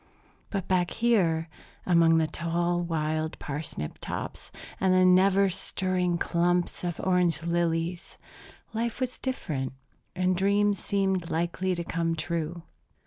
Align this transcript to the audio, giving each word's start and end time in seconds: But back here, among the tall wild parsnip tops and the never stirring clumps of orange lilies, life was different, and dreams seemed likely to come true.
But 0.49 0.67
back 0.67 0.89
here, 0.89 1.47
among 1.85 2.17
the 2.17 2.25
tall 2.25 2.81
wild 2.81 3.37
parsnip 3.37 3.99
tops 4.01 4.51
and 4.79 4.91
the 4.91 5.05
never 5.05 5.47
stirring 5.47 6.17
clumps 6.17 6.83
of 6.83 6.99
orange 6.99 7.43
lilies, 7.43 8.17
life 8.73 8.99
was 8.99 9.19
different, 9.19 9.73
and 10.15 10.35
dreams 10.35 10.79
seemed 10.79 11.29
likely 11.29 11.75
to 11.75 11.83
come 11.83 12.15
true. 12.15 12.63